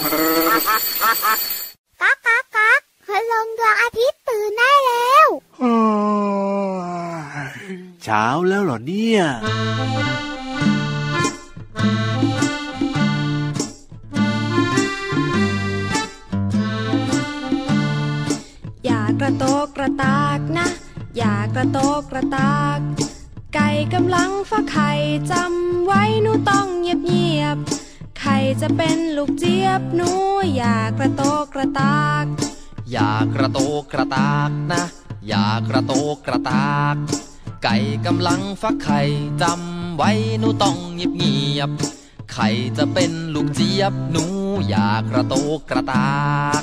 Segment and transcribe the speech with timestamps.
[0.00, 5.26] ก๊ากก๊ากก๊ากพลงดวงอาทิตย์ตื่นได้แล้ว
[8.02, 9.20] เช้าแล้วเหรอเนี่ย
[18.84, 20.68] อย่ากระโตกกระตากนะ
[21.16, 22.78] อย่ากระโตกกระตาก
[23.54, 24.90] ไก่กำลังฟักไข่
[25.30, 27.77] จำไว้หนูต้องเงียบเงียบๆไข่
[28.62, 30.10] จะเป็นลูกเจี๊ยบหนู
[30.54, 32.24] อย่ากระโตกกระตาก
[32.90, 34.84] อย่ากระโตกกระตากนะ
[35.28, 36.96] อย่ากระโตกกระตาก
[37.62, 37.76] ไก่
[38.06, 39.00] กำลังฟักไข่
[39.42, 41.70] จำไว้หนูต้องเงียบเงียบ
[42.32, 44.24] ไข่จะเป็นลูกเจี๊ยบหนู
[44.68, 46.10] อย่ากระโตกกระตา
[46.60, 46.62] ก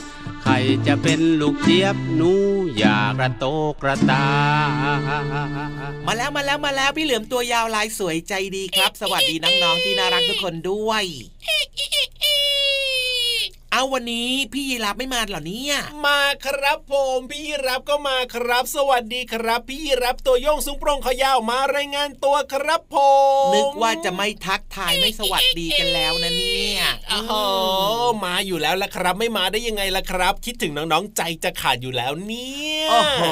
[0.53, 2.31] ไข่จะเป็นลูกเจี๊ยบหนู
[2.77, 4.27] อย่ากระโตกกระตา
[4.67, 4.69] ก
[6.05, 11.03] มาแล้วมาแล้วมาแล้วพี่เหลือมตัวยาวลายสวยใจดีครับ สวัสดีน้องๆที่น่ารักทุกคนด้วย
[13.73, 15.75] เอาวันนี้พี่ยีรับไม่มาเหรอเนี่ย
[16.07, 22.95] มาครับผมพี่รับก็มาครับ สวัสดีครับ พี่รับตัวโยงสูงโปร่งขอยาวมารายงานตัวครับผ
[23.47, 27.31] มนึกว่าจะไม่ทักทายไม่สวัสดีกันแล้วนะเนี่ยโอ้โห
[28.25, 33.23] มาอยู่แล้วละครับ ไม่มาได้ยังไงล่ะครับ คิดถึงน้องๆ ใจจะขาดอยู่แล้วเนี่ยโอ้โห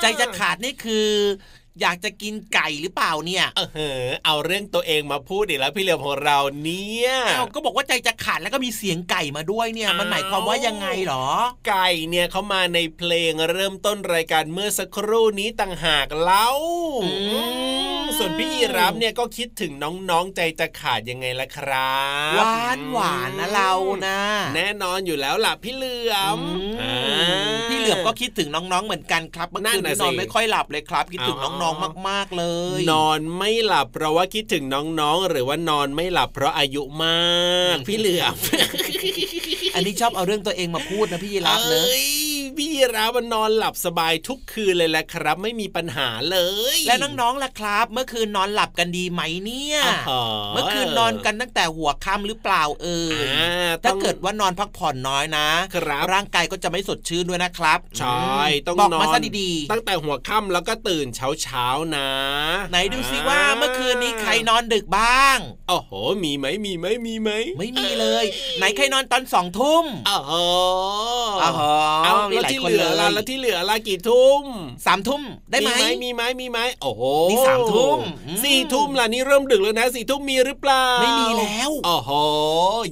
[0.00, 1.10] ใจจะขาดนี่คือ
[1.80, 11.26] อยากจะกินไก่หรือเปล่าเนี่ยเออเหอะเอาเรื่องตัวเองมาพูดอีกแล้วพี่เหลือมของเราเนี่ยอ้าวก็บอกว่าใจจะขาดแล้วก็มีเสียงไก่มาด้วยเนี่ย มันหมายความว่ายังไงหรอ
[11.68, 16.48] ไก่เนี่ยเขามาในเพลงเริ่มต้นรายการเมื่อสักครู่นี้ต่างหากเล่า
[17.04, 17.12] อื
[18.00, 19.72] มส่วนพี่ยีรับเนี่ยก็คิดถึง
[20.10, 21.98] น้องๆใจจะขาดยังไงล่ะครั
[22.30, 23.72] บหวานหวานนะเรา
[24.06, 24.18] นะ
[24.56, 32.44] แน่นอนอยู่แล้วล่ะพี่เหลือมอืมอ่าพี่เหลือมก็คิดถึงน้องๆเหมือนกันครับเมื่อคืนนั่นนี้น่ะนอนสิไม่ค่อยหลับเลยครับ คิดถึงอ๋อน้องๆมาก ๆเล
[32.78, 38.34] ย นอนไม่หลับเพราะว่าคิดถึงน้องๆ หรือว่านอนไม่หลับเพราะอายุมาก พี่เหลือม
[39.74, 42.06] อันนี้ชอบเอาเรื่องตัวเองมาพูดนะพี่ยีรับเนอะอ้ย
[42.58, 46.38] พี่ยีรับมันนอนหลับสบายทุกคืนเลยแหละครับ ไม่มีปัญหาเล
[46.76, 49.78] ย และน้องๆล่ะครับ เมื่อคืนนอนหลับกันดีไหมเนี่ย
[50.10, 50.22] อ๋อ
[50.54, 62.08] เมื่อคืนนอนกันตั้งแต่หัวค่ำหรือเปล่าเอ่ยอ่าถ้าต้องเกิดว่านอนพักผ่อนน้อยนะ ครับร่างกายก็จะไม่สดชื่นด้วยนะครับใช่ต้องบอกนอมานซะดีๆตั้งแต่หัวค่ำแล้วก็ตื่นเช้าเช้าๆนะ
[62.70, 65.36] ไหนดูซิว่าเมื่อคืนนี้ใครนอนดึกบ้าง
[65.68, 65.90] โอ้โห
[66.24, 68.24] มีไหมมีไหมมีไหมไม่มีเลย
[68.58, 70.32] ไหนใครนอนตอนสองทุ่มโอ้โห
[71.42, 71.50] อ๋อ
[72.04, 74.42] เอามีแล้วหลายที่คนเหลือเลยล่ะแล้วที่เหลือล่ะกี่ทุ่ม
[74.86, 75.70] สามทุ่มได้ไหม
[76.04, 82.10] มีไหมมีไหมโอ้โหนี่สามทุ่มอืมสี่ทุ่มล่ะนี่เริ่มดึกแล้วนะสี่ทุ่มมีหรือเปล่า ไม่มีแล้วโอ้โห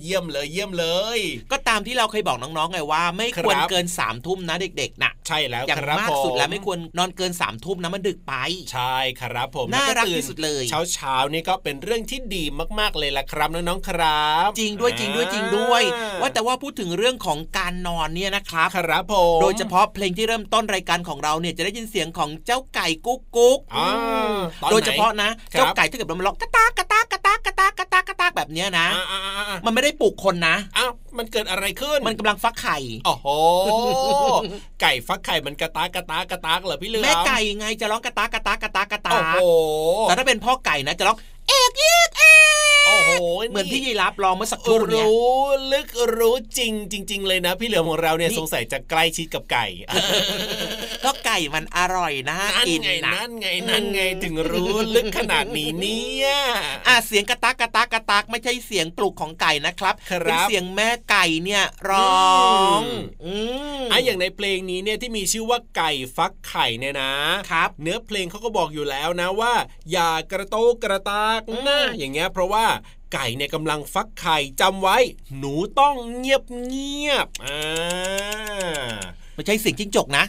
[0.02, 0.86] เยี่ยมเลยเยี่ยมเล
[1.16, 1.18] ย
[1.52, 8.34] ก็ตามที่เราเคยบอกน้องๆไงว่า ไม่ควรครับเกินสามทุ่มนะเด็กๆน่ะใช่แล้วอย่างครับมากผสุดแล้วไม่ควรนอนเกินสามทุ่มนะมันดึกไป
[8.72, 12.44] ใช่ครับผมน่ารักแวตื่ที่สุดเลยเช้าเช้าๆนี่ก็เป็นเรื่องที่ดี
[12.78, 33.26] มากๆเลยล่ะครับน้องๆครับ จริงด้วยจริงด้วยจริงด้วยอ่ว่าแต่ว่าพูดถึงเรื่องของการนอนเนี่ยนะครับครับผมโดยเฉพาะเพลงที่เริ่มต้นรายการของเราเนี่ยจะได้ยินเสียงของเจ้าไก่กุ๊กกุ๊กอ่าอืมตอนไหนโดยเฉพาะนะครับเจ้าไก่ถ้าเกิดมันร้องกระตากกระตากกระตากกระตากกระตากกระตากแบบเนี้ยนะอ่าอ่าอ่าอ่ามันไม่ได้ปลุกคนนะอ้าวมันเกิดอะไรขึ้น มันกำลังฟักไข่โอ้โห
[34.80, 39.38] ไก่ฟักไข่มันกระตากกระตากกระตากเหรอพี่เหลือมแม่ไก่ไงจะร้องกระตากกระตากกระตากกระตาโอ้โห
[40.02, 42.22] แต่ถ้าเป็นพ่อไก่นะจะร้องเอกเอกเอ
[42.84, 43.10] กโอ้โห
[43.50, 45.42] เหมือนที่ยีรับร้องเมื่อสักครู่เนี่ยรู้
[45.72, 49.66] ลึกรู้จริงจริง ๆ เลยนะ พี่เหลือมของเราเนี่ยนี่สงสัยจะใกล้ชิดกับไก่
[51.04, 56.28] ก็ไก่มันอร่อยนะนั่นกินไงนะนั่นไงนั่นไงถึงรู้ลึกขนาดนี้เนี่ย
[56.88, 62.32] อะเสียงกระตากกระตากกระตากไม่ใช่เสียงปลุกของไก่นะครับครับเป็นเสียงแม่ไก่เนี่ยร้อ
[62.78, 63.34] งอืมอื
[63.80, 67.12] มอะอย่างในเพลงนี้เนี่ยที่มีชื่อว่าไก่ฟักไข่เนี่ยนะ
[67.50, 69.54] ครับ เนื้อเพลงเขาก็บอกอยู่แล้วนะว่า
[69.92, 72.64] อย่ากระโตกกระตากนะอืมอย่างเงี้ยเพราะว่า
[73.12, 74.96] ไก่เนี่ยกำลังฟักไข่จำไว้
[75.38, 78.92] หนูต้องเงียบเงียบๆอ่า
[79.34, 80.24] ไม่ใช่เสียงจิ้งจกนะ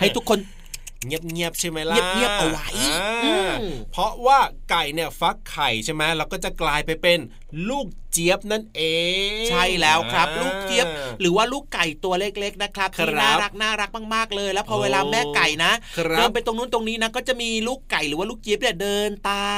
[0.00, 0.38] ให้ทุกคน
[1.06, 3.50] เงียบเงียบๆใช่ไหมล่ะ เงียบๆเอาไว้อ่าอืม
[3.92, 4.38] เพราะว่า
[4.70, 7.18] ไก่เนี่ยฟักไข่ใช่ไหมแล้วก็จะกลายไปเป็น
[7.68, 8.82] ลูก เจี๊ยบนั่นเอ
[9.30, 10.86] ง ใช่แล้วครับอ่าลูกเจี๊ยบ
[11.20, 19.48] หรือว่าลูกไก่ตัวเล็กๆนะครับครับที่น่ารักน่ารักมากๆเลย แล้วพอโอ้เวลาแม่ไก่นะครับเดินไปตรงนู้นตรงนี้นะก็จะมีลูกไก่หรือว่าลูกเจี๊ยบเนี่ยเดินตา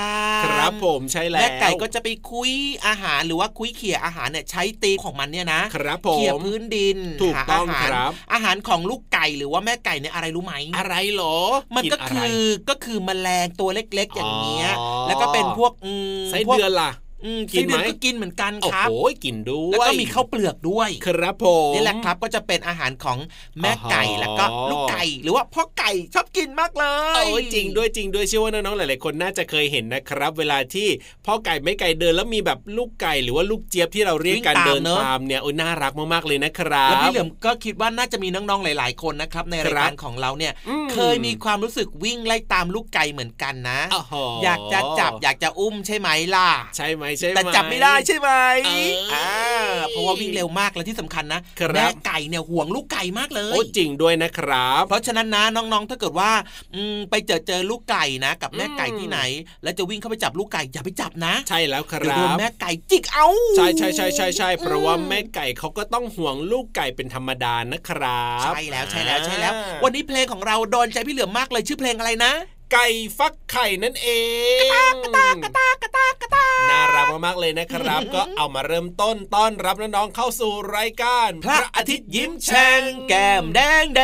[0.42, 2.50] มครับผมใช่แล้วแม่ไก่ก็จะไปคุย
[2.86, 11.36] อาหารหรือว่าคุยเขี่ยอาหารเนี่ยใช้ตีนของมันเนี่ยนะครับผมเขี่ยพื้นดินถูกต้องหาาหาครับ อาหารของลูกไก่หรือว่าแม่ไก่เนี่ยอะไรรู้ไหมอะไรเหรอ
[11.76, 17.05] มันก็นอะคืไรอก็คือแมลงตัวเล็กๆอย่างเงี้ยอ๋อแล้วก็เป็นพวกอืมไส้พวกเดือนล่ะอืม
[17.52, 23.18] กินไหมไส้เดือก็กินเหมือนกันโอ้ครับโหกินด้วยแล้วก็มีข้าวเปลือกด้วย ครับผมนี่แหละครับก็จะเป็นอาหารของ
[23.60, 26.86] แม่ไก่อ๋อแล้วก็ลูกไก่ หรือว่าพ่อไก่ชอบกินมากเล
[27.22, 30.88] ยโอ้ยจริงด้วยจริงด้วยเชื่อว่าน้องๆหลายๆคนน่าจะเคยเห็นนะครับ เวลาที่
[31.26, 44.14] พ่อไก่แม่ไก่เดินแล้วมีแบบลูกไก่หรือว่าลูกเจี๊ยบที่เราเรียกกันเดินตามเนี่ยโอ้ยน่ารักมากๆเลยนะครัแล้วบพี่เหลือมก็คิดว่าน่าจะมีน้องๆหลาย ๆ คนนะครับในรายการของเราเนี่ยอืมเคยมีความรู้สึกวิ่งไล่ตามลูกไก่เหมือนกันนะโอ้โห
[44.44, 48.30] อยากจะจับอยากจะอุ้มใช่ไหมล่ะใช่ไหมใช่ไหมแต่จับไม่ได้ใช่ไหม
[48.66, 49.28] เอออ่อ่า
[49.90, 56.30] เพราะว่าวิ่งเร็วมากและที่สำคัญนะครับแม่ไก่เนี่ยห่วงลูกไก่มากเลยโอ้จริงด้วยนะครับ เพราะฉะนั้นนะน้องๆ ถ้าเกิดว่า
[56.74, 59.20] อืมไปเจอเจอลูกไก่นะ กับแม่ไก่อืมที่ไหน
[59.62, 63.26] แล้วจะวิ่งเข้าไปจับลูกไก่อย่าไปจับนะ ใช่แล้วคเดี๋ยวรัโดนบแม่ไก่จิกเอา
[63.56, 72.32] ใช่ใช่ใช่ใช่ใช่เพราะว่าแม่ไก่เขาก็ต้องห่วงลูกไก่เป็นธรรมดานะครับใช่แล้วใช่แล้วใช่แล้วอ่าวันนี้เพลงของเราโดนใจพี่เหลือมมากเลยชื่อเพลงอะไรนะ
[72.72, 72.86] ไก่
[73.18, 74.08] ฟักไข่นั่นเอ
[74.58, 84.02] งกระตากกระตากกระตากกระตากกระตาน่ารักมากๆเลยนะครับ ก็เอามาเริ่มต้นต้อนรับน้องๆเข้าสู่รายการ พระอาทิตย์ยิ้มแฉ่งแก้มแดงแด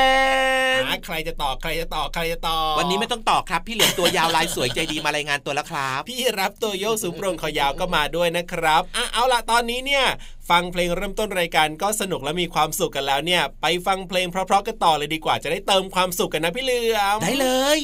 [0.76, 10.04] งหาใครจะต่อใครจะต่อใครจะต่อ วันนี้ไม่ต้องต่อครับ พี่เหลือมตัวยาวลายสวยใจดีมารายงานตัวแล้วครับ พี่รับตัวโยกสูงโปร่งคอยาวก็มาด้วยนะครับอะเอาล่ะตอนนี้เนี่ย
[10.50, 17.48] ฟังเพลงเริ่มต้นรายการก็สนุกและมีความสุขกันแล้วเนี่ย ไปฟังเพลงเพราะๆกันต่อเลยดีกว่าจะได้เติมความสุขกันนะพี่เหลือมได้เล
[17.78, 17.80] ย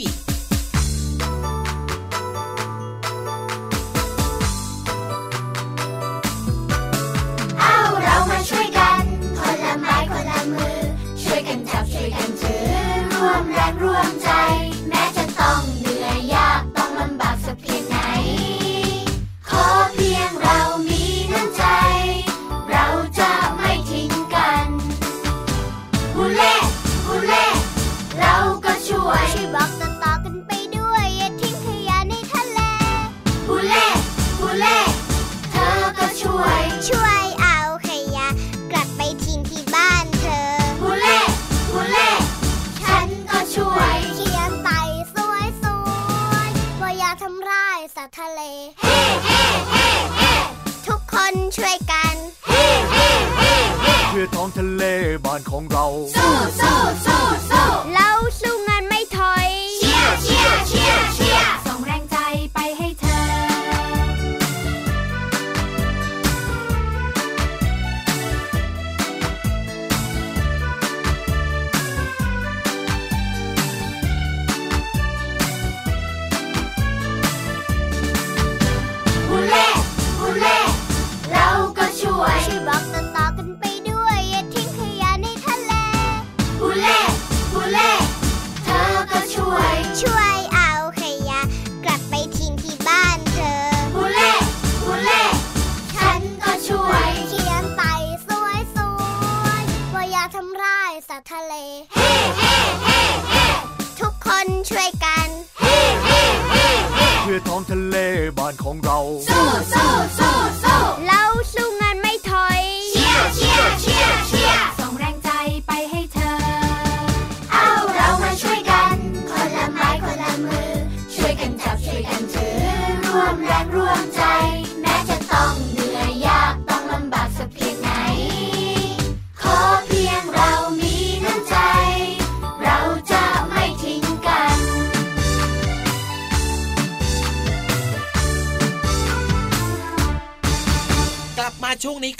[13.42, 14.28] มแรงร่วมใจ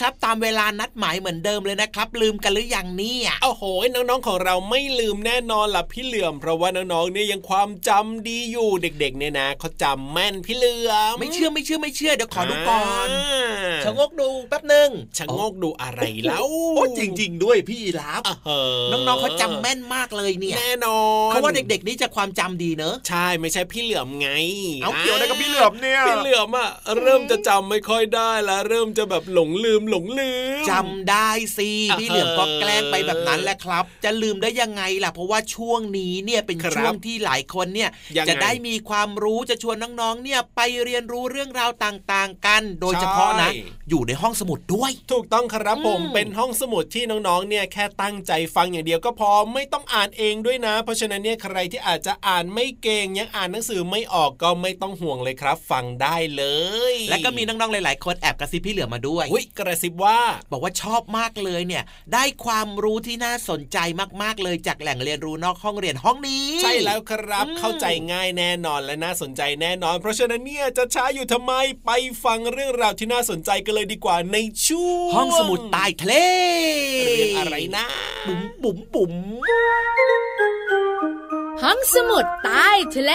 [0.09, 3.63] รับตามเวลานัดหมายเหมือนเดิมเลยนะครับ ลืมกันหรือยังเนี่ยโอ้โห
[3.95, 13.51] น้องๆของเราไม่ลืมแน่นอนล่ะพี่เหลือม เพราะว่าน้องๆเนี่ยยังความจำดีอยู่เด็ก ๆ เนี่ยนะเขาจำแม่นพี่เหลือม ไม่เชื่อไม่เชื่อไม่เชื่อเดี๋ยวขอดูก่อนา
[13.85, 24.29] ชะโงกดูแป๊บหนึ่งชะโงกดูอะไรแล้วโอ้จริง ๆ ด้วยพี่รับอะเหอะน้องๆเขาจำแม่นมากเลยเนี่ยแน่นอนเขาว่าเด็ก ๆ นี่จะความจำดีเนอะใช่ไม่ใช่พี่เหลือมไง
[24.83, 31.29] เอาเกี่ยวอะไรกับพี่เหลือมเนี่ยพี่เหลือมอะเริ่มจะจำไม่ค่อยได้แล้วเริ่มจะแบบหลงลืลืมหลงลืมจำได้
[31.59, 43.53] สิอะพี่เหลือมก็แกล้งไปแบบนั้นแหละครับ จะลืมได้ยังไงล่ะ เพราะว่าช่วงนี้เนี่ยเป็นครับช่วงที่หลายคนเนี่ยยังไงจะได้มีความรู้จะชวนน้องๆเนี่ยไปเรียนรู้เรื่องราวต่างๆกัน โดยเฉพาะนะใช่
[43.91, 56.45] อยู่ในห้องสมุดด้วย ถูกต้องครับผมอืมเป็นห้องสมุดที่น้องๆเนี่ยแค่ตั้งใจฟังอย่างเดียวก็พอไม่ต้องอ่านเองด้วยนะ เพราะฉะนั้นเนี่ยใครที่อาจจะอ่านไม่เก่งยังอ่านหนังสือไม่ออกก็ไม่ต้องห่วงเลยครับ ฟังได้เล
[56.93, 60.19] ย และก็มีน้องๆหลาย ๆ คนแอบกระซิบพี่เหลือมมาด้วยอุ้ยกระซิบว่า
[60.51, 63.79] บอกว่าชอบมากเลยเนี่ย ได้ความรู้ที่น่าสนใจ
[64.23, 71.53] มากๆเลยจากแหล่งเรียนรู้นอกห้องเรียนห้องนี้ ใช่แล้วครับอืมเข้าใจง่ายแน่นอนและน่าสนใจแน่นอน เพราะฉะนั้นเนี่ยจะช้าอยู่ทำไม
[71.87, 71.91] ไป
[72.25, 76.15] ฟังเรื่องราวที่น่าสนใจกันเลยดีกว่าในช่วงห้องสมุดใต้ทะเล
[77.17, 77.87] เรื่องอะไรนะ
[78.29, 79.15] บุ๋มบุ๋มบุ๋ม
[81.63, 83.13] ห้องสมุดใต้ทะเล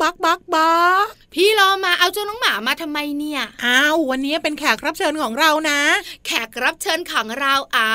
[0.00, 0.74] บักบักบักบั
[1.04, 5.80] ก พี่เรามาเอาเจ้าน้องหมามาทำไมเนี่ยอ้าววันนี้เป็นแขกรับเชิญของเรานะ
[6.26, 7.90] แขกรับเชิญของเราอ่า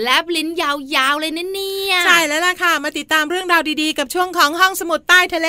[0.00, 5.48] แลบลิ้นยาวๆเลยนะเนี่ยใช่แล้วล่ะค่ะ มาติดตามเรื่องราวดีๆ กับช่วงของห้องสมุดใต้ทะเล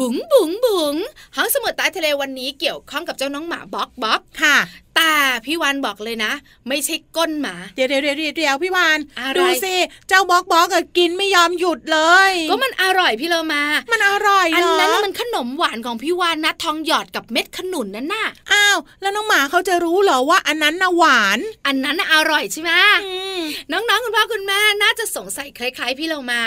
[0.00, 0.94] บุ๋งบุ๋งบุ๋ง
[1.36, 4.56] ห้องสมุดใต้ทะเลวันนี้เกี่ยวข้องกับเจ้าน้องหมาบ๊อกบ๊อกค่ะ
[4.96, 5.16] แต่
[5.46, 6.32] พี่วันบอกเลยนะ
[6.68, 9.74] ไม่ใช่ก้นหมา เดี๋ยวเดี๋ยวเดี๋ยวเดี๋ยวพี่วานอะไรดูสิ
[10.08, 22.72] เจ้าบอกบอกอะกินไม่ยอมหยุดเลย ก็มันอร่อยพี่เรามา มันอร่อยอันเหรอนั้นน่ะมันขนมหวานของพี่วานนะทองหยอดกับเม็ดขนุนนั่นน่ะอ้าวแล้วน้องหมาเขาจะรู้เหรอว่าอันนั้นน่ะหวาน อันนั้นน่ะอร่อยใช่ไหม
[23.06, 23.40] อืม
[23.72, 26.40] น้องๆคุณพ่อคุณแม่น่าจะสงสัยคล้าย ๆ พี่เรามา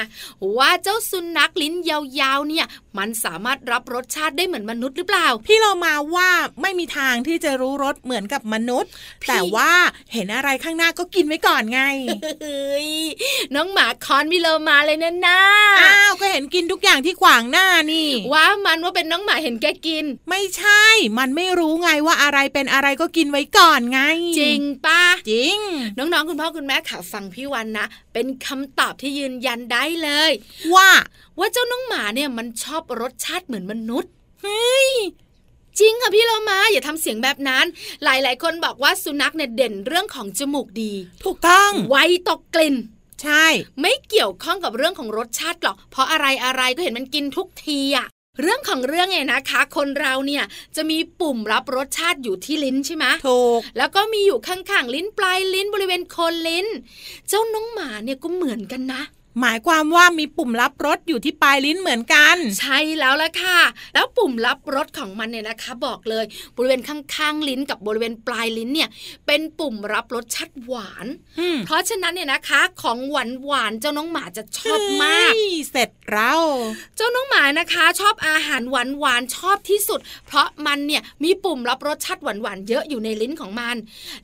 [0.57, 2.65] ว่าเจ้าสุนัขลิ้นยาวๆเนี่ย
[2.97, 6.29] มันสามารถรับรสชาติได้เหมือนมนุษย์หรือเปล่า พี่เรามาว่า
[6.61, 8.89] ไม่มีทางที่จะรู้รสเหมือนกับมนุษย์
[9.23, 9.71] พี่แต่ว่า
[10.13, 11.81] เห็นอะไรข้างหน้าก็กินไว้ก่อนไง
[12.41, 12.89] เฮ้ย
[13.55, 15.39] น้องหมาคอนพี่เรามาเลยนะน้า
[15.81, 20.83] อ้าวก็เห็นกินทุกอย่างที่ขวางหน้านี่ ว่ามันว่าเป็นน้องหมาเห็นแกกิน ไม่ใช่
[21.19, 23.99] มันไม่รู้ไงว่าอะไรเป็นอะไรก็กินไว้ก่อนไง
[24.39, 25.57] จริงปะจริง
[25.97, 30.31] น้องๆคุณพ่อคุณแม่ค่ะฟังพี่วันนะ เป็นคำตอบที่ยืนยันได้เลย
[30.73, 30.89] ว่า
[31.39, 34.11] ว่าเจ้าน้องหมาเนี่ยมันชอบรสชาติเหมือนมนุษย์
[34.41, 34.89] เฮ้ย
[35.79, 37.65] จริงค่ะพี่เรามาอย่าทำเสียงแบบนั้น
[38.03, 41.97] หลายๆ คนบอกว่าสุนัขเนี่ยเด่นเรื่องของจมูกดี ถูกต้องไว
[42.29, 42.75] ตกกลิ่น
[43.23, 43.45] ใช่
[43.81, 48.07] ไม่เกี่ยวข้องกับเรื่องของรสชาติหรอก เพราะอะไรอะไรก็เห็นมันกินทุกทีอะ
[48.39, 50.43] เรื่องของเรื่องเนี่ยนะคะ คนเราเนี่ย
[50.75, 56.67] จะมีปุ่มรับรสชาติอยู่ที่ลิ้นใช่ไหมถูก แล้วก็มีอยู่ข้างๆลิ้นปลายลิ้นบริเวณโคนลิ้น
[57.27, 59.01] เจ้าน้องหมาเนี่ยก็เหมือนกันนะ
[59.41, 63.59] หมายความว่ามีปุ่มรับรสอยู่ที่ปลายลิ้นเหมือนกัน ใช่แล้วละค่ะ
[63.93, 68.89] แล้วปุ่มรับรสของมันเนี่ยนะคะ บอกเลยบริเวณข้างๆลิ้นกับบริเวณปลายลิ้นเนี่ย
[69.27, 71.05] เป็นปุ่มรับรสชาติหวาน
[71.39, 76.33] อืมเพราะฉะนั้นเนี่ยนะคะ ของหวานหวานๆเจ้าน้องหมาจะชอบมากเฮ้ยเสร็จเรา
[76.95, 83.75] เจ้าน้องหมานะคะ ชอบอาหารหวานหวานๆชอบที่สุด เพราะมันเนี่ยมีปุ่มรับรสชาติหวานหวานๆเยอะอยู่ในลิ้นของมัน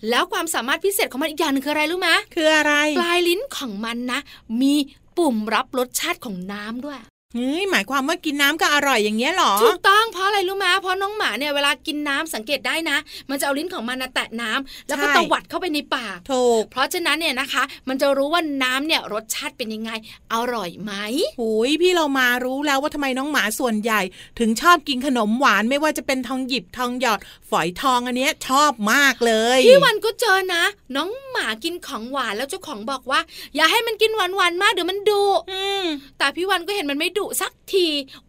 [0.09, 4.19] แล้วความสามารถพิเศษของมันอีกอย่างหนึงคืออะไรรู้ไหมคืออะไร ปลายลิ้นของมันนะ
[4.61, 4.75] มี
[5.17, 6.99] ปุ่มรับรสชาติของน้ำด้วย
[7.35, 12.97] เฮ้ยหมายความว่ากินน้ำก็อร่อยอย่างเงี้ยเหรอถูกต้องเพราะอะไรรู้ไหมเพราะน้องหมาเนี่ยเวลากินน้ำสังเกตได้นะ
[13.29, 19.91] มันจะเอาลิ้นของมันนะแตะน้ำแล้วก็ใช่ตวัดเข้าไปในปากถูกเพราะฉะนั้นเนี่ยนะคะ มันจะรู้ว่าน้ำเนี่ยรสชาติเป็นยังไง
[20.33, 20.93] อร่อยไหม
[21.39, 24.01] หูยพี่เรามารู้แล้วว่าทำไมน้องหมาส่วนใหญ่
[24.39, 27.19] ถึงชอบกินขนมหวานไม่ว่าจะเป็นทองหยิบทองหยอด
[27.49, 30.63] ฝอยทองอันเนี้ยชอบมากเลยพี่วันก็เจอนะ
[30.95, 33.19] น้องหมากินของหวานแล้วเจ้าของบอกว่า
[33.55, 35.85] อย่าให้มันกินหวานหวานๆมากเดี๋ยวมันดุอืม
[36.17, 37.87] แต่พี่วันก็เห็นมันไม่ดุสักที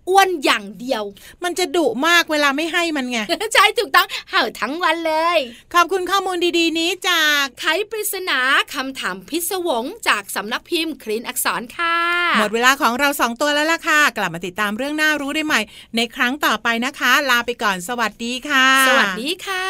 [0.08, 1.02] อ้วนอย่างเดียว
[1.44, 3.18] มันจะดุมากเวลาไม่ให้มันไง
[3.54, 5.38] ใช่ถูกต้องเห่าทั้งวันเลย
[5.74, 8.38] ขอบคุณข้อมูลดีๆ นี้จากไขปริศนา
[8.74, 11.96] คำถามพิศวงจากสำนักพิมพ์คลินอักษรค่ะ
[12.38, 15.60] หมดเวลาของเราสองตัวแล้วล่ะค่ะ กลับมาติดตามเรื่องน่ารู้ได้ใหม่
[15.96, 19.66] ในครั้งต่อไปนะคะ ลาไปก่อนสวัสดีค่ะ สวัสดีค่ะ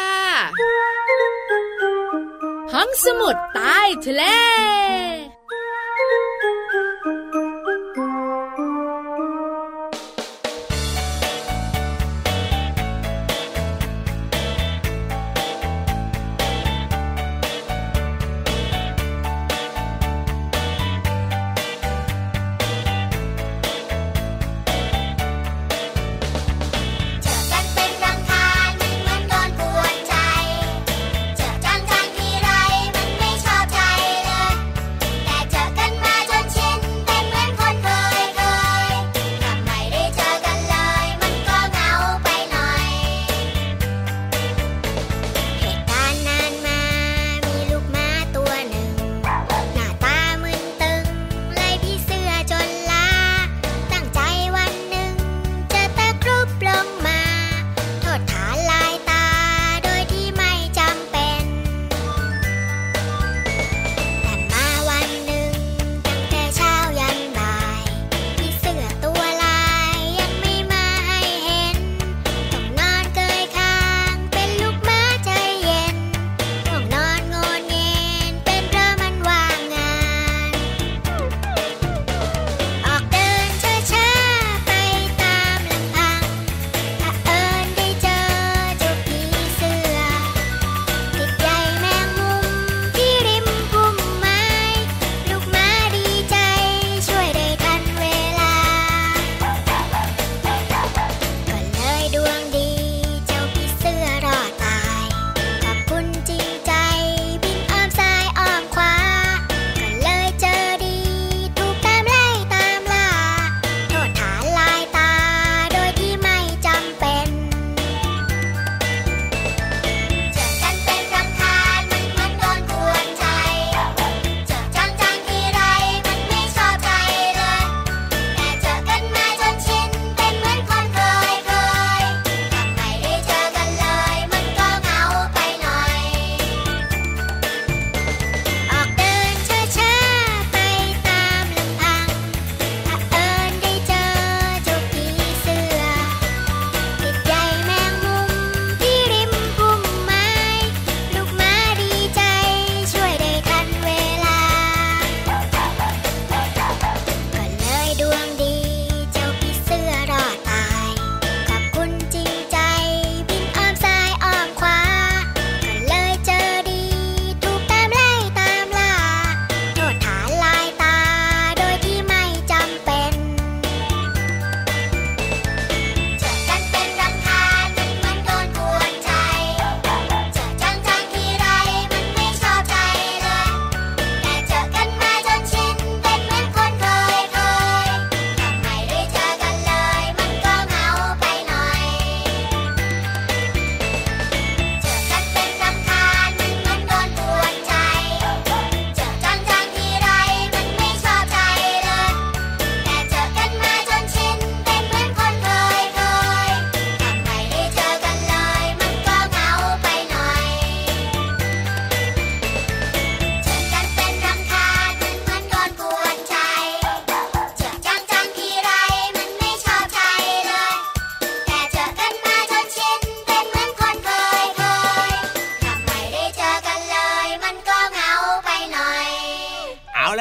[2.73, 4.23] ห้องสมุดใต้ทะเล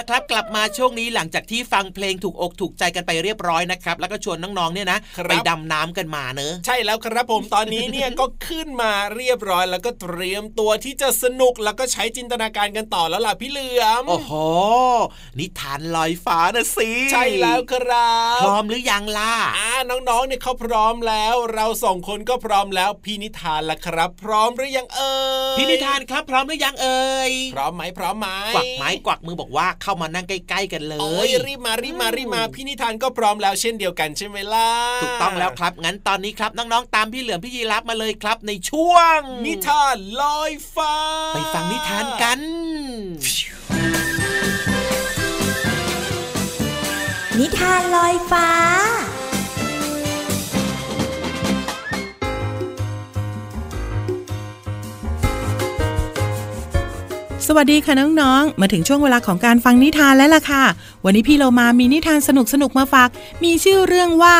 [0.09, 14.33] ครับกลับมาช่วงนี้หลังจากที่ฟังเพลงถูกอกถูกใจกันไปเรียบร้อยนะครับ แล้วก็ชวนน้องๆเนี่ยนะครับไปดำน้ำกันมาเนอะใช่แล้วครับผมตอนนี้เนี่ยก็ขึ้นมาเรียบร้อย แล้วก็เตรียมตัวที่จะสนุกแล้วก็ใช้จินตนาการกันต่อแล้วล่ะพี่เหลือมโอ้โห
[15.39, 25.15] นิทานลอยฟ้านะสิใช่แล้วครับพร้อมหรือยังล่ะอ่าน้องๆเนี่ยเขาพร้อมแล้ว เราสองคนก็พร้อมแล้วพี่นิทานล่ะครับ พร้อมหรือยังเอ่
[25.55, 34.71] ยพี่นิทานครับพร้อมหรือยังเอ่ยพร้อมไหมพร้อมไหมกวักไม้กวักมือบอกว่าเข้ามานั่งใกล้ๆกันเลโอ้ยยรีบมารีบมารีบมาพี่นิทานก็พร้อมแล้วเช่นเดียวกันใช่ไหมล่ะ
[35.03, 40.95] ถูกต้องแล้วครับ งั้นตอนนี้ครับน้องๆ ตามพี่เหลือมพี่ยีรับมาเลยครับ ในช่วง นิทานลอยฟ้า
[41.35, 42.41] ไปฟังนิทานกัน
[47.39, 48.49] นิทานลอยฟ้า
[57.51, 60.65] สวัสดีค่ะน้องๆ มาถึงช่วงเวลาของการฟังนิทานแล้วล่ะค่ะ
[61.05, 62.31] วันนี้พี่เรามามีนิทานส
[62.63, 63.09] นุกๆมาฝาก
[63.45, 64.37] มีชื่อเรื่องว่า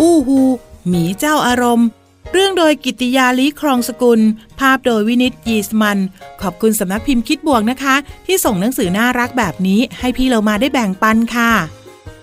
[0.00, 0.40] อู้ฮู
[0.88, 1.86] หมีเจ้าอารมณ์
[2.32, 4.20] เรื่องโดยกิติยาลีครองสกุล
[4.58, 5.98] ภาพโดยวินิตยีสมัน
[6.42, 7.94] ขอบคุณสำนักพิมพ์คิดบวกนะคะ
[8.26, 11.52] ที่ส่งหนังสือน่ารักแบบนี้ ให้พี่เรามาได้แบ่งปันค่ะ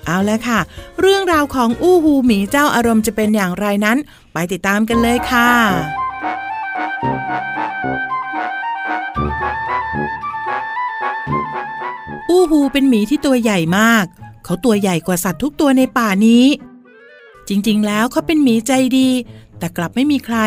[0.05, 0.59] เอาล้วค่ะ
[1.01, 3.97] เรื่องราวของอู้ฮูหมีเจ้าอารมณ์จะเป็นอย่างไรนั้น
[4.33, 5.49] ไปติดตามกันเลยค่ะ
[12.29, 14.05] อู้ฮูเป็นหมีที่ตัวใหญ่มาก
[14.43, 16.45] เขาตัวใหญ่กว่าสัตว์ทุกตัวในป่านี้
[17.47, 19.09] จริงๆ แล้วเขาเป็นหมีใจดี
[19.59, 20.37] แต่กลับไม่มีใคร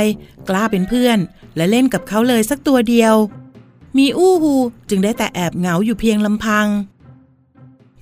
[0.48, 1.18] กล้าเป็นเพื่อน
[1.56, 3.14] และเล่นกับเขาเลยสักตัวเดียว
[3.98, 4.54] มีอู้ฮู
[4.88, 6.66] จึงได้แต่แอบเหงาอยู่เพียงลำพัง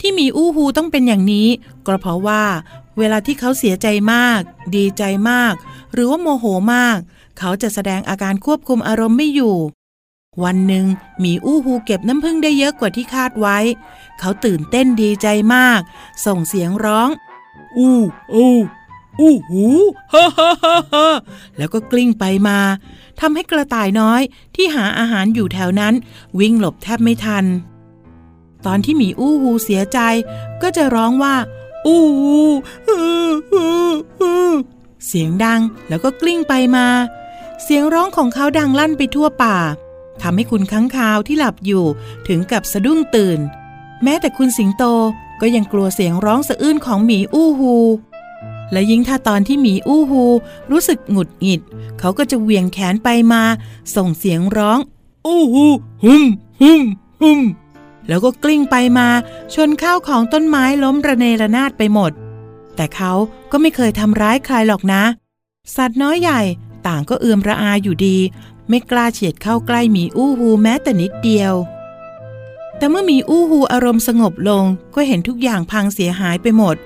[0.00, 1.48] ที่มีอู้ฮูต้องเป็นอย่างนี้
[1.86, 2.42] ก็เพราะว่า
[2.98, 4.40] เวลาที่เขาเสียใจมาก
[4.76, 5.54] ดีใจมาก
[5.92, 6.44] หรือว่าโมโห
[6.74, 6.98] มาก
[7.38, 9.56] เขาจะแสดงอาการควบคุมอารมณ์ไม่อยู่
[10.44, 10.86] วันหนึ่ง
[11.20, 13.58] หมีอู้ฮูเก็บน้ำผึ้งได้เยอะกว่าที่คาดไว้
[14.18, 15.80] เขาตื่นเต้นดีใจมาก
[16.26, 17.08] ส่งเสียงร้อง
[17.78, 18.00] อู้
[18.34, 18.56] อู้
[19.20, 19.66] อู้หู
[20.12, 21.08] ฮ่าฮ่าฮ่าฮ่า
[21.56, 22.58] แล้วก็กลิ้งไปมา
[23.20, 24.22] ทำให้กระต่ายน้อย
[24.54, 25.94] ที่หาอาหารอยู่แถวนั้น
[26.38, 27.44] วิ่งหลบแทบไม่ทัน
[28.66, 29.98] ตอนที่หมีอู้ฮูเสียใจ
[30.62, 31.34] ก็จะร้องว่า
[31.86, 32.36] อู้ฮู
[35.06, 36.86] เสียงดังแล้วก็กลิ้งไปมา
[37.62, 39.56] เสียงร้องของเขาดังลั่นไปทั่วป่า
[40.22, 41.84] ทำให้คุณค้างคาวที่หลับอยู่
[42.28, 43.40] ถึงกับสะดุ้งตื่น
[44.02, 44.84] แม้แต่คุณสิงโต
[45.40, 47.76] ก็ยังกลัวเสียงร้องสะอื้นของหมีอู้ฮู
[48.72, 50.24] และยิ่งถ้าตอนที่หมีอู้ฮู
[50.70, 51.60] รู้สึกหงุดหงิด
[51.98, 53.42] เขาก็จะเหวี่ยงแขนไปมา
[53.96, 54.78] ส่งเสียงร้อง
[55.26, 55.66] อู้ฮู
[56.04, 56.24] ฮึม
[56.62, 56.82] ฮึม
[57.22, 57.40] ฮึม
[58.08, 59.08] แล้วก็กลิ้งไปมา
[59.54, 62.12] ชนข้าวของต้นไม้ล้มระเนระนาดไปหมด
[62.76, 63.12] แต่เขา
[63.52, 65.02] ก็ไม่เคยทำร้ายใครหรอกนะ
[65.76, 66.40] สัตว์น้อยใหญ่
[66.86, 68.16] ต่างก็เอือมระอาอยู่ดี
[68.70, 71.54] ไม่กล้าเฉียดเข้าใกล้หมีอู้ฮูแม้แต่นิดเดียว
[72.76, 76.76] แต่เมื่อหมีอู้ฮูอารมณ์สงบลงก็เห็นทุกอย่างพังเสียหายไปหมด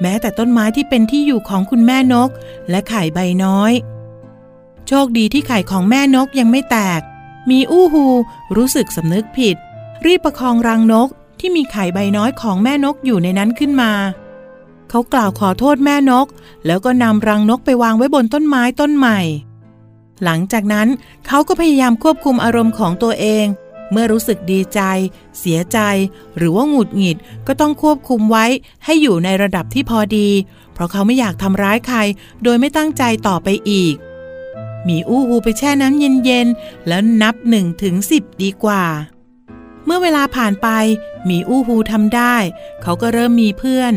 [0.00, 2.30] แม้แต่ต้นไม้ที่เป็นที่อยู่ของคุณแม่นก
[2.70, 3.72] และไข่ใบน้อย
[4.88, 7.00] โชคดีที่ไข่ของแม่นกยังไม่แตก
[7.50, 8.06] มีอู้ฮู
[8.56, 9.56] รู้สึกสำนึกผิด
[10.06, 11.08] รีบประคองรังนก
[11.40, 13.92] ที่มีไข่ใบน้อยของแม่นกอยู่ในนั้นขึ้นมา
[14.90, 16.26] เขากล่าวขอโทษแม่นก
[16.66, 19.20] แล้วก็นำรังนกไปวางไว้บนต้นไม้ต้นใหม่
[20.24, 20.88] หลังจากนั้น
[21.26, 23.46] เขาก็พยายามควบคุมอารมณ์ของตัวเอง
[23.92, 24.80] เมื่อรู้สึกดีใจ
[25.38, 25.78] เสียใจ
[26.36, 28.46] หรือว่าหงุดหงิดก็ต้องควบคุมไว้
[28.84, 30.28] ให้อยู่ในระดับที่พอดี
[30.74, 31.98] เพราะเขาไม่อยากทำร้ายใคร
[32.42, 33.94] โดยไม่ตั้งใจต่อไปอีก
[34.88, 38.84] มีอู้ฮูไปแช่น้ำเย็นๆ แล้วนับหนึ่งถึงสิบดีกว่า
[39.84, 40.68] เมื่อเวลาผ่านไป
[41.28, 42.36] มีอู้ฮูทำได้
[42.82, 43.92] เขาก็เริ่มมีเพื่อน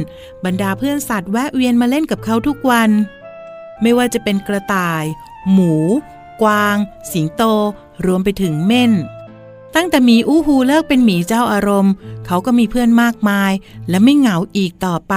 [0.45, 2.89] บรรดาเพื่อนสัตว์แวะเวียนมาเล่นกับเขาทุกวัน
[3.81, 5.03] ไม่ว่าจะเป็นกระต่าย
[5.51, 5.75] หมู
[6.41, 6.77] กวาง
[7.11, 7.41] สิงโต
[8.05, 8.91] รวมไปถึงเม่น
[9.75, 11.93] ตั้งแต่หมีอู้ฮูเลิกเป็นหมีเจ้าอารมณ์
[12.25, 13.51] เขาก็มีเพื่อนมากมาย
[13.89, 15.15] และไม่เหงาอีกต่อไป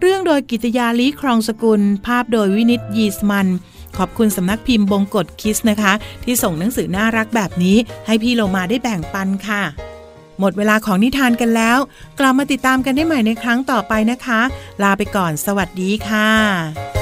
[0.00, 3.48] เรื่องโดยกิตยาลีครองสกุล ภาพโดยวินิตยีสมัน
[3.96, 5.92] ขอบคุณสำนักพิมพ์บงกฎคิสนะคะ
[6.24, 9.62] ที่ส่งหนังสือน่ารักแบบนี้ ให้พี่โลมาได้แบ่งปันค่ะ
[10.38, 11.78] หมดเวลาของนิทานกันแล้ว
[12.18, 14.40] กลับมาติดตามกันได้ใหม่ในครั้งต่อไปนะคะ
[14.82, 17.01] ลาไปก่อน สวัสดีค่ะ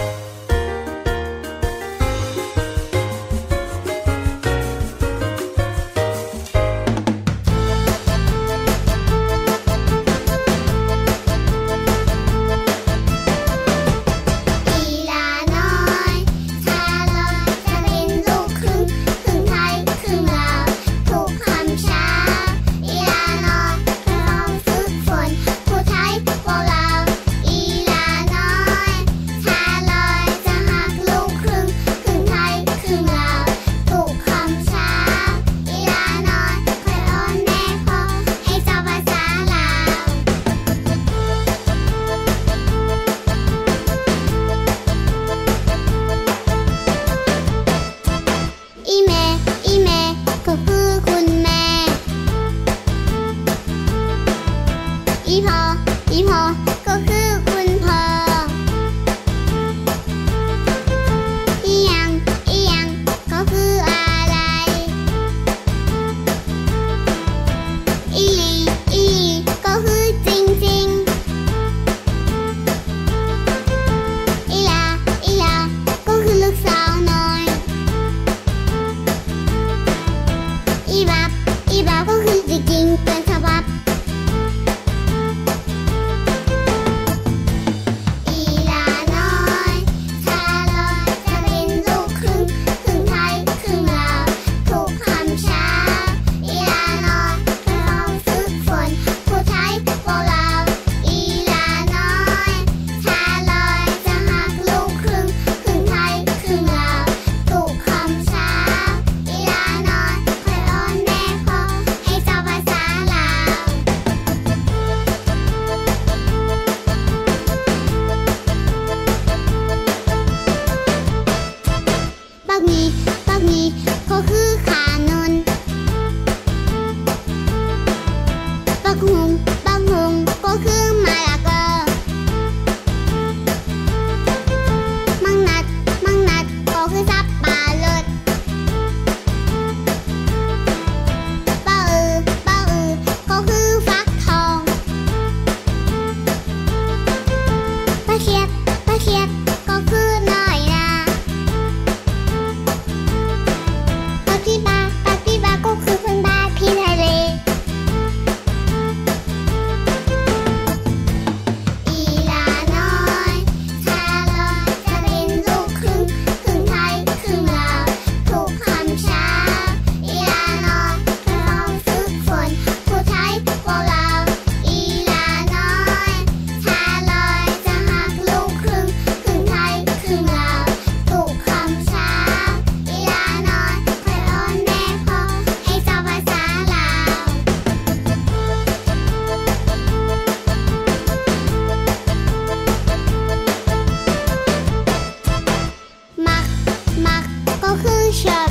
[197.77, 198.50] 很小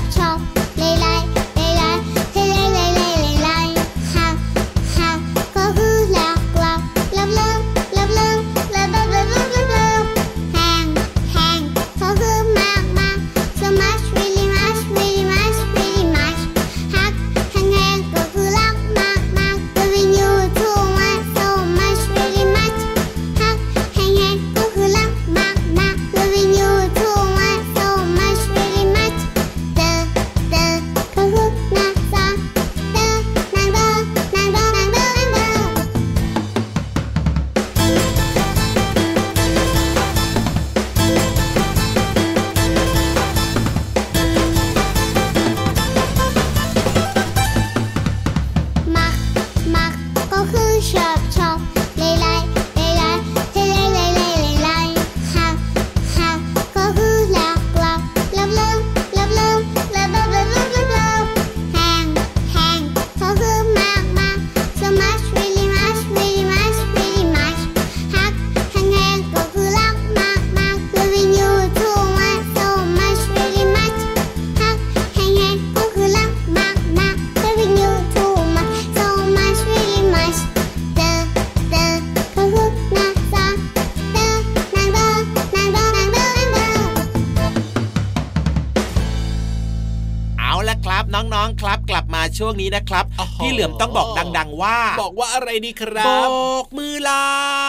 [92.62, 96.32] นี้นะครับโอ้โหพี่เหลือมต้องบอกดัง ๆ ว่า บอกว่าอะไรดีครัโบบ
[96.64, 97.69] กมือลาโอ้โ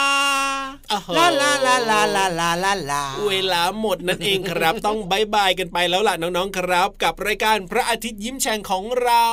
[1.17, 9.27] ลาลาลาลาลาลาลาลาเวลาหมดนั่นเองครับ ต้องบายบายกันไปแล้วล่ะน้องๆครับ กับรายการพระอาทิตย์ยิ้มแฉ่งของเรา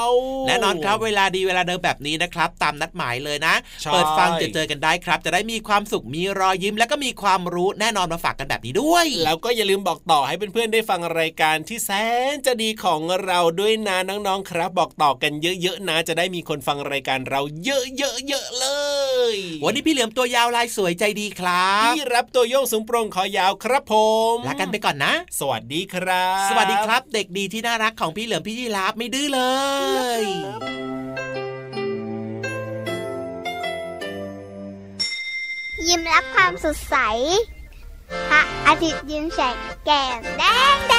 [0.46, 3.54] แน่นอนครับเวลาดีเวลาเดิมแบบนี้นะครับ ตามนัดหมายเลยนะ
[3.92, 11.90] เปิดฟังจะเจอกันได้ครับ จะได้มีความสุขมีรอยยิ้ม แล้วก็มีความรู้แน่นอนมาฝากกันแบบนี้ด้วย แล้วก็อย่าลืมบอกต่อให้เพื่อนๆได้ฟังรายการที่แส
[12.32, 17.70] นจะดีของเราด้วยนะน้องๆครับ บอกต่อกันเยอะๆนะ จะได้มีคนฟังรายการเราเย
[18.08, 18.66] อะๆๆเล
[19.34, 23.94] ย วันนี้พี่เหลือมตัวยาวลายสวยใจดีครับพี่รับตัวโยงสูงโปร่งคอยาวครับผ
[24.34, 29.40] มลากันไปก่อนนะ สวัสดีครับ สวัสดีครับ เด็กดีที่น่ารักของพี่เหลือมพี่ยีราฟไม่ดื้อเล
[30.20, 30.22] ย
[35.88, 36.96] ยิ้มรับความสดใส
[38.30, 40.42] พระอาทิตย์ยิ้มแฉกแก้มแด
[40.74, 40.94] งแด